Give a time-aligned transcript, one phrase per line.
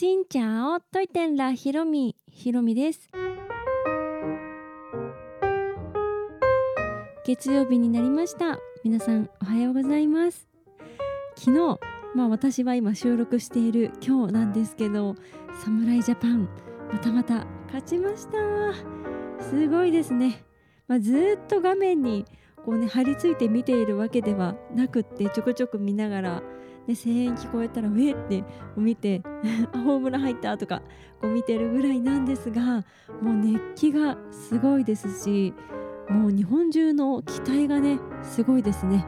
[0.00, 2.16] しんちゃおといてんらひろみ。
[2.26, 3.10] ひろみです。
[7.26, 8.58] 月曜日になりました。
[8.82, 10.48] 皆さんおはようございます。
[11.36, 11.78] 昨日
[12.14, 15.16] まあ私は今収録している今日なんですけど
[15.62, 16.48] 侍ジャパン
[16.90, 18.38] またまた勝ちました。
[19.44, 20.46] すごいですね、
[20.88, 22.24] まあ、ずっと画面に
[22.64, 26.42] こうね張り付いて見ているわけではなくってちょくちょく見ながら
[26.86, 28.44] で声援聞こえたら「えっ?」って
[28.76, 29.22] 見て
[29.84, 30.82] 「ホームラン入った」とか
[31.20, 32.84] こう見てるぐらいなんですが
[33.20, 35.54] もう熱気がすごいですし
[36.08, 39.04] もう日本中の期待がねすごいですね。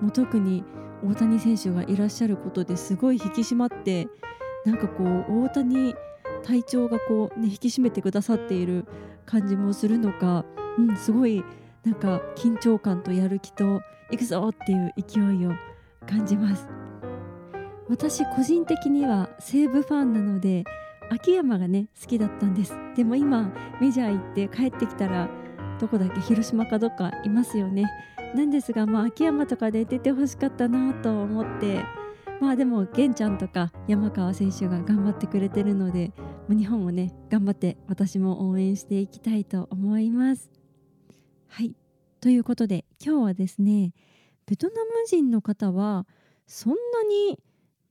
[0.00, 0.64] もう特に
[1.04, 4.08] 大谷選手がいらっしゃることですごい引き締まって
[4.64, 5.94] なんかこう大谷
[6.42, 8.86] 体調がこうね引き締めてくださっている
[9.26, 10.44] 感じもするのか、
[10.78, 11.44] うん、すごい
[11.84, 15.52] なんか緊張感とやる気と行くぞっていう勢いを
[16.06, 16.83] 感じます。
[17.88, 20.64] 私個人的には西武ファンなので
[21.10, 22.74] 秋山がね好きだったんです。
[22.96, 25.28] でも今メジャー行って帰ってきたら
[25.78, 27.84] どこだっけ広島かどっかいますよね。
[28.34, 31.84] なんですがまあ秋山とかで出てほしかったなと思って
[32.40, 36.12] まあでも玄ちゃんとか山川選手が頑張ってくれてるので
[36.48, 40.50] 日本もね頑張って私も応援していきたいと思います。
[41.48, 41.76] はい。
[42.20, 43.92] ということで今日はですね
[44.46, 46.06] ベトナム人の方は
[46.46, 47.38] そんなに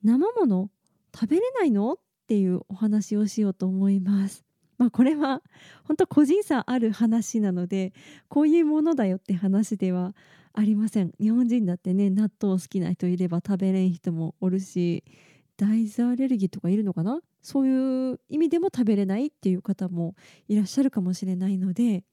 [0.04, 0.70] 生もの
[1.14, 1.94] 食べれないの？
[1.94, 4.46] っていうお話をしようと思います。
[4.78, 5.42] まあ、これは
[5.84, 7.94] 本当個人差ある話なので
[8.28, 10.16] こういうものだよって話では
[10.54, 11.12] ありません。
[11.20, 15.04] 日本人だってね納豆好きな人いれば食べれん人もおるし
[15.58, 17.20] 大豆アレルギーとかいるのかな？
[17.42, 20.16] そういう意味でも食べれないっていう方も
[20.48, 22.04] いらっしゃるかもしれないので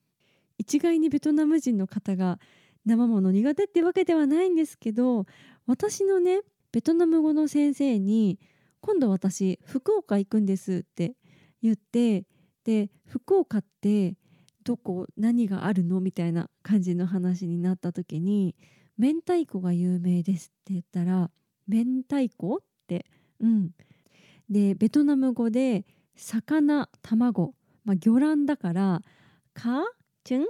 [0.57, 2.37] 一概にベトナム人の方が
[2.85, 5.25] 生もの苦手ってわけではないんですけど
[5.67, 8.39] 私のねベトナム語の先生に
[8.81, 11.15] 「今度私福岡行くんです」って
[11.61, 12.25] 言って
[12.63, 14.17] で福岡って
[14.63, 15.99] どこ何があるの？
[15.99, 18.55] みたいな感じの話になった時に
[18.97, 21.31] 「明太子が有名です」って言ったら
[21.67, 23.05] 「明太子?」って。
[23.39, 23.71] うん。
[24.49, 27.55] でベトナム語で魚卵
[27.85, 29.01] まあ魚卵だから
[29.53, 29.83] 「か
[30.23, 30.45] チュン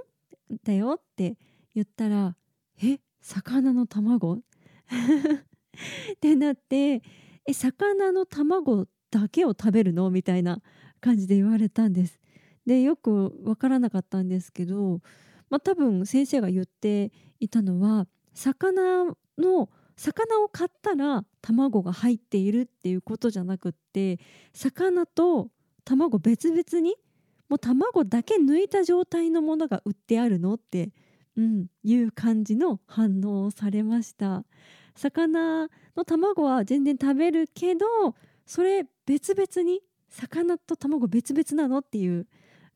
[0.64, 1.38] だよ」って
[1.74, 2.36] 言ったら
[2.82, 2.98] 「え？
[3.20, 4.42] 魚の卵？
[6.14, 7.02] ってなって
[7.46, 10.10] え魚の卵だけを食べるの？
[10.10, 10.60] みたいな
[11.00, 12.18] 感じで言われたんです。
[12.66, 15.00] でよく分からなかったんですけど、
[15.50, 19.06] まあ、多分先生が言っていたのは魚
[19.36, 24.18] の魚を買ったら卵が入っているっていうことじゃなくって
[24.52, 25.50] 魚と
[25.84, 26.94] 卵別々に
[27.48, 30.54] もう卵だけ抜いた状態のものが売ってあるの？
[30.54, 30.92] って、
[31.36, 34.44] うん、いう感じの反応をされました。
[34.94, 37.86] 魚の卵は全然食べるけど
[38.46, 42.26] それ別々に魚と卵別々なのっていう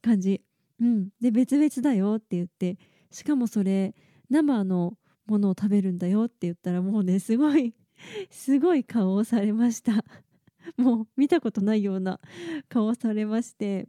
[0.02, 0.42] 感じ、
[0.80, 2.78] うん、で別々だよって言って
[3.10, 3.94] しかもそれ
[4.30, 4.94] 生の
[5.26, 7.74] ものを食べるんだよって言ったらもうねすごい
[8.30, 10.04] すごい顔をされました。
[10.76, 12.20] もう見たことないような
[12.68, 13.88] 顔をされまして。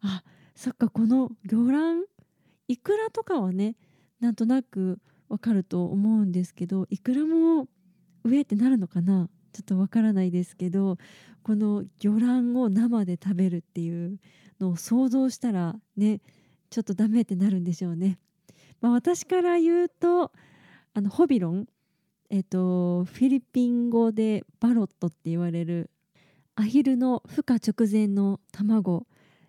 [0.00, 0.22] あ
[0.54, 2.06] そっかこの魚卵
[2.68, 3.76] イクラとかはね
[4.20, 7.68] なんとなくわかると思うんですけどいくらも
[8.24, 9.28] 上ってなるのかな？
[9.52, 10.98] ちょっとわからないですけど
[11.42, 14.18] この魚卵を生で食べるっていう
[14.60, 16.20] のを想像したらね
[16.70, 18.18] ちょっとダメってなるんでしょうね。
[18.80, 20.32] まあ、私から言うと
[20.92, 21.66] あのホビロン、
[22.30, 25.90] えーと、フィリピン語でバロットって言われる
[26.56, 29.06] アヒルの孵化直前の卵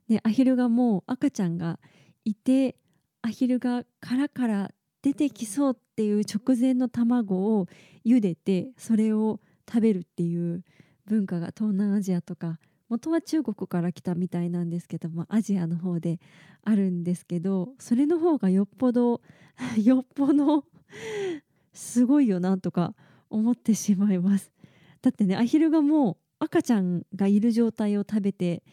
[0.07, 1.79] でアヒルがもう赤ちゃんが
[2.23, 2.75] いて
[3.21, 4.71] アヒルが殻から
[5.01, 7.67] 出てきそうっていう直前の卵を
[8.05, 10.63] 茹でてそれを食べるっていう
[11.05, 12.59] 文化が東南アジアとか
[12.89, 16.19] 元は中国から来たみたいなんですけどもアジアの方で
[16.63, 19.21] あるんですけどそれの方がよっぽど
[19.83, 20.65] よっぽど
[21.73, 22.95] すごいよなとか
[23.29, 24.51] 思ってしまいます。
[25.01, 28.63] だってねアヒルがもう赤ちゃんがいる状態を食べて、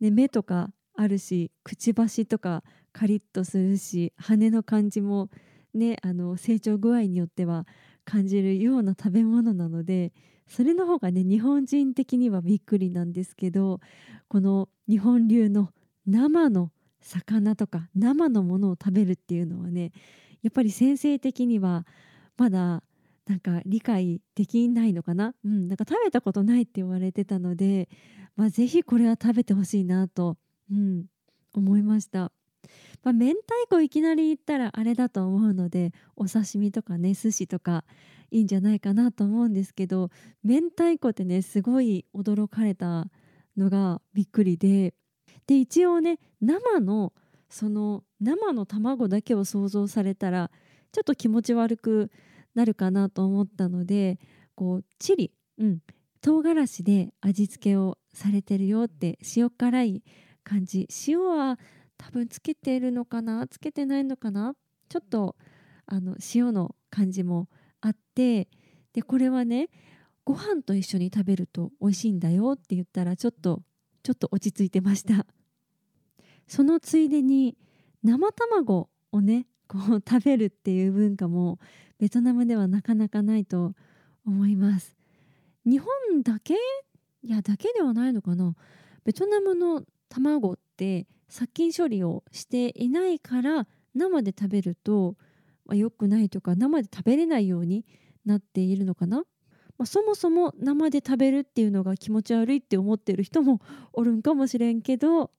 [0.00, 2.62] ね、目とかあるしくちばしとか
[2.92, 5.30] カリッとするし羽の感じも
[5.74, 7.66] ね、あの成長具合によっては
[8.04, 10.12] 感じるような食べ物なので
[10.46, 13.80] それの方がね日本人的にはびっくりなんですけど
[14.28, 15.70] この日本流の
[16.06, 16.70] 生の
[17.00, 19.92] 魚とか生のものを食べるっていうのはね
[20.42, 21.86] やっぱり先生的には
[22.36, 22.82] まだ
[23.26, 27.88] なんか理解できないのかな,、うん、なんか食べたことないって言われてたので、
[28.36, 30.36] まあ、ぜひこれは食べてほしいなと、
[30.70, 31.06] うん、
[31.54, 32.32] 思いました。
[33.02, 37.84] まあ、明太子いきなり言ったらあれだと思うのでお刺身とかね寿司とか
[38.30, 40.10] いいんじゃないかなと思うんですけど
[40.44, 43.06] 明太子ってねすごい驚かれた
[43.56, 44.94] のがびっくりで。
[45.46, 47.12] で一応ね生の
[47.48, 50.50] その生の卵だけを想像されたら
[50.92, 52.10] ちょっと気持ち悪く
[52.54, 54.18] なるかなと思ったので
[54.54, 55.78] こうチリ、うん、
[56.20, 60.02] 唐辛子で味付けをされてるよって塩辛い
[60.44, 60.88] 感じ。
[61.06, 61.58] 塩は
[62.04, 63.46] 多分つけてるのかな？
[63.46, 64.54] つけてないのかな？
[64.88, 65.36] ちょっと
[65.86, 67.48] あの塩の感じも
[67.80, 68.48] あって
[68.92, 69.68] でこれはね
[70.24, 73.62] ご飯と一緒に食べると美味しいんだよって言ったらちょっと
[74.02, 75.26] ちょっと落ち着いてました。
[76.48, 77.56] そのついでに
[78.02, 81.60] 生卵をねこう食べるっていう文化も
[82.00, 83.74] ベトナムではなかなかないと
[84.26, 84.96] 思います。
[85.64, 85.88] 日本
[86.24, 86.54] だけ？
[87.22, 88.54] いやだけではないのかな？
[89.04, 95.16] ベトナムの卵って殺菌処理をしていないから生で食べると、
[95.64, 97.86] まあ、良くないとか生で食べれないように
[98.26, 99.24] なっているのかな、
[99.78, 103.62] まあ、そもそも生で食べるっていうのが気持ち悪いって思ってる人も
[103.94, 105.30] おるんかもしれんけど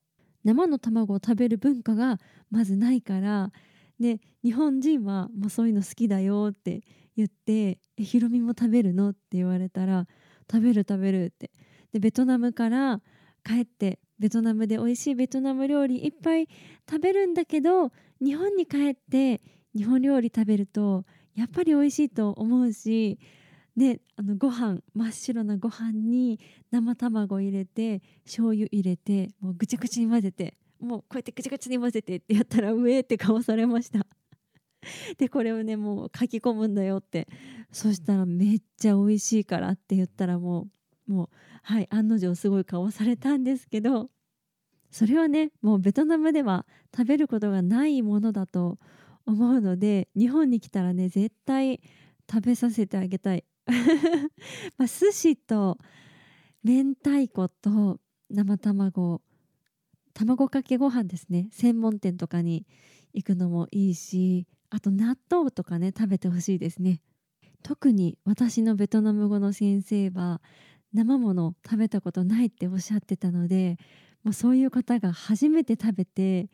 [0.44, 2.20] 生の卵を食べる文化が
[2.50, 3.52] まずないから
[4.00, 6.82] で日本人はもうそういうの好きだよって
[7.16, 10.08] 言って「えひろみも食べるの?」って言われたら
[10.52, 11.52] 「食べる食べる」って
[11.92, 13.04] でベトナムから
[13.44, 16.48] 帰ってベトナムで美味しいベトナム料理いっぱい
[16.90, 17.92] 食べるんだけど
[18.24, 19.42] 日本に帰って
[19.76, 21.06] 日本料理食べると
[21.36, 23.20] やっぱり美味しいと思うし
[23.76, 26.40] であのご飯真っ白なご飯に
[26.72, 34.06] 生卵入れて醤油入れてもうぐちゃぐちゃに混ぜてもうこうやってぐちゃぐちゃに混ぜてってやったら上って顔されました。
[35.18, 37.28] でこれをねもう書き込むんだよって。
[37.74, 40.68] そしたらめっちゃ美味しいからって言ったらもう
[41.08, 41.30] もう
[41.64, 44.10] はい案の定すごい顔されたんですけど
[44.92, 46.66] それはねもうベトナムでは
[46.96, 48.78] 食べることがないものだと
[49.26, 51.82] 思うので日本に来たらね絶対
[52.30, 53.44] 食べさせてあげたい。
[54.78, 55.78] まあ寿司と
[56.64, 58.00] 明太子と
[58.30, 59.22] 生卵
[60.14, 61.50] 卵かけご飯ですね。
[61.52, 62.66] 専門店とかに
[63.14, 67.02] 行くのもいいしあと納豆とかね食べてほしいですね。
[67.64, 70.42] 特に私のベトナム語の先生は
[70.94, 73.78] 生もの食べたことないっておっしゃってたので
[74.24, 76.50] もうそういう方が初めて食べて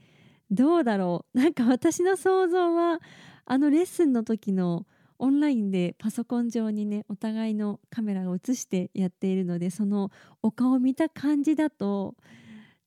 [0.50, 1.38] どうだろう？
[1.40, 3.00] なんか私の想像は
[3.46, 4.86] あのレッスンの時の
[5.20, 10.12] オンラインでパソコン上にねお互いのカメラを映してやっているのでその
[10.42, 12.16] お顔を見た感じだと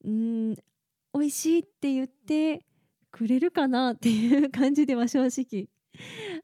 [0.05, 0.55] うん
[1.15, 2.65] 美味しいって言って
[3.11, 5.69] くれるかなっていう感じでは正直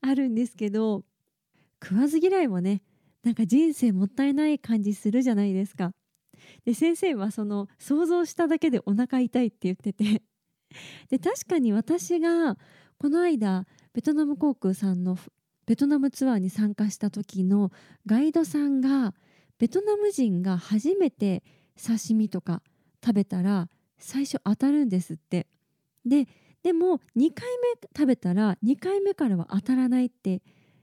[0.03, 1.05] あるんですけど
[1.83, 2.83] 食わず嫌いもね
[3.25, 5.93] なんか人生もったいない感じするじゃないですか。
[6.65, 10.23] で先生はその想像しただけでお腹痛いって言ってて。
[11.09, 12.59] で確かに私が
[12.99, 15.17] この間ベトナム航空さんの
[15.67, 17.73] ベトナムツアーに参加した時の
[18.07, 19.15] ガイドさんが
[19.59, 21.43] ベトナム人が初めて
[21.81, 22.63] 刺身とか
[23.05, 23.69] 食べたら
[23.99, 25.47] 最初当たるんですって。
[26.05, 26.27] で
[26.63, 30.43] でも2回目食べたら2回目からは当たらないって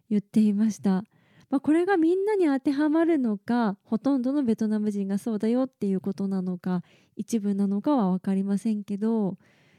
[0.10, 1.04] 言っていました、
[1.50, 6.81] まあ、これがみんなに当てはまるのかほとんどのベトナム人がそうだよっていうことなのか
[7.15, 9.38] 一部なのかは分かりませんけど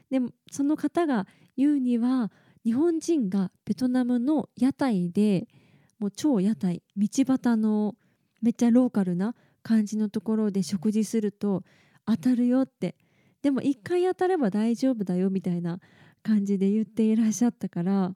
[0.09, 1.27] でもその方が
[1.57, 2.31] 言うには
[2.63, 5.47] 日本人がベトナムの屋台で
[5.99, 7.95] もう超屋台道端の
[8.41, 11.63] めっちゃローカルな感じのところで食事すると
[12.05, 12.95] 当たるよって。
[13.41, 15.79] でも1回当たれば大丈夫だよみたいな
[16.23, 18.13] 感じで言っていらっしゃったから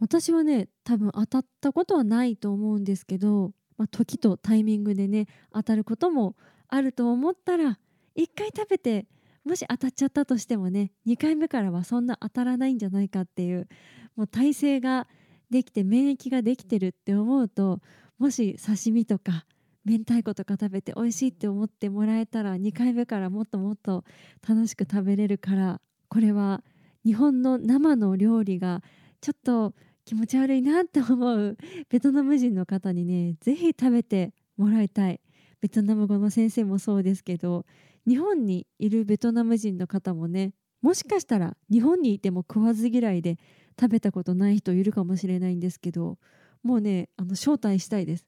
[0.00, 6.36] 私はね多分当たったことはないと思うんですけど、まあ、時とタイミングでね当たることも
[6.68, 7.78] あると思ったら
[8.16, 9.06] 1回食べて
[9.44, 13.68] もし当たっちゃったとしてもね2回目からはそんな当たらないんじゃないかっていう
[14.16, 15.06] もう体勢が
[15.50, 17.80] できて免疫ができてるって思うと
[18.18, 19.44] もし刺身とか
[19.84, 24.04] 明太子とか食べて美味しいって思ってもらえたら2回目からもっともっと
[24.48, 26.62] 楽しく食べれるからこれは
[27.04, 28.82] 日本の生の料理が
[29.24, 29.72] ちょっと
[30.04, 31.56] 気持ち悪いなって思う
[31.88, 35.18] ベトナム人の方にね是非食べてもらいたい。
[35.62, 37.64] ベトナム語の先生もそうですけど
[38.06, 40.52] 日本にいるベトナム人の方もね
[40.82, 43.38] もしかしたら日本にいても食わず嫌いで
[43.80, 46.18] 食べたことない人いるかもしれないんですけど
[46.62, 48.26] もうねあの招待したいです。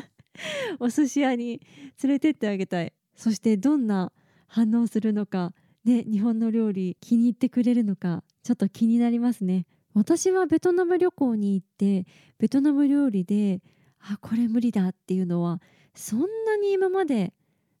[0.80, 1.60] お寿司屋に
[2.02, 2.94] 連れてってあげたい。
[3.16, 4.14] そしてどんな
[4.46, 5.52] 反応するのか
[5.84, 9.66] ね日本の料理気に入ってくれるのかちょっと気になりますね。
[9.96, 12.04] 私はベトナム旅行に行って
[12.38, 13.62] ベトナム料理で
[13.98, 15.58] あこれ無理だっていうのは
[15.94, 17.32] そんなに今まで、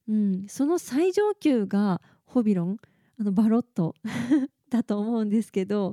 [0.08, 2.78] うん、その最上級がホビロン
[3.20, 3.94] あのバロット
[4.70, 5.92] だと思うんですけど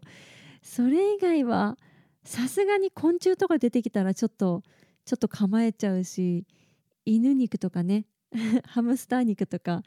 [0.62, 1.78] それ以外は
[2.24, 4.64] さすがに昆虫とか出てきたらちょっと
[5.04, 6.48] ちょっと構えちゃうし
[7.04, 8.06] 犬肉とかね
[8.64, 9.84] ハムスター肉とか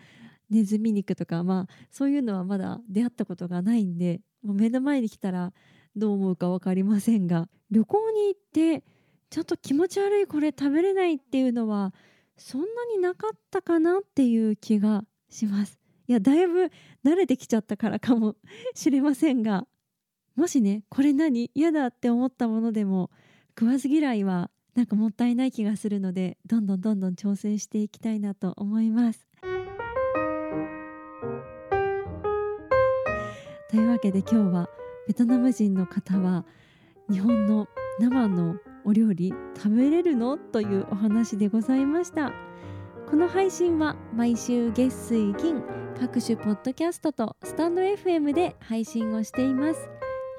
[0.51, 5.55] ネズミ肉とかまあそういうのはまだ出会ったことがないんでもう目の前に来たら
[5.97, 8.41] どう思うか分かりませんが旅行に行っ
[8.81, 8.85] て
[9.31, 11.93] ちょっと気持ち悪いこれ食べれないっていうのは
[12.37, 15.79] そんなになかったかなっていう気がします。
[16.09, 16.71] いやだいぶ
[17.05, 18.37] 慣れてきちゃったからかも
[18.75, 19.67] しれませんが
[20.37, 21.51] もしねこれ何？
[21.55, 23.11] 嫌だって思ったものでも
[23.59, 29.27] 食わず嫌いはなんかもったいない気がするのでどんどんどんどん挑戦していきたいなと思います。
[33.69, 34.76] というわけで今日は
[35.07, 36.45] ベトナム人の方は
[37.09, 37.69] 日本の
[38.01, 40.37] 生のお料理食べれるの？
[40.37, 42.33] というお話でございました。
[43.09, 45.63] この配信は毎週月水金
[46.01, 49.89] 各種ポッドキャストとスタンド FM で配信をしています。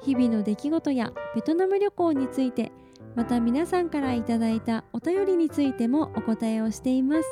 [0.02, 2.70] 日々の出来事やベトナム旅行について
[3.16, 7.24] また皆さんからいただいたお便りについてもお答えをしています。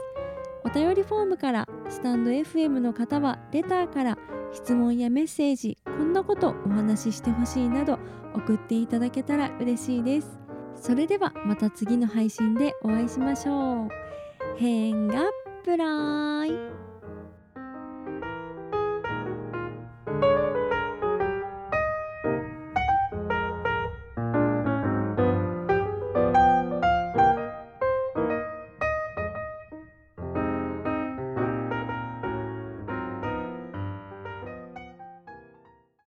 [0.65, 4.19] お便りフォームからスタンド FM の方はレターから
[4.53, 7.99] 質問やメッセージこんなことお話ししてほしいなど
[8.35, 10.39] 送っていただけたら嬉しいです
[10.81, 13.89] それではまた次の配信でお会いしましょう。
[14.57, 15.25] 変が
[15.65, 16.51] プライ